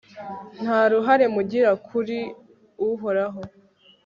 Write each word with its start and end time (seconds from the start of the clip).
nta 0.61 0.79
ruhare 0.91 1.25
mugira 1.35 1.71
kuri 1.87 2.19
uhoraho 2.89 3.41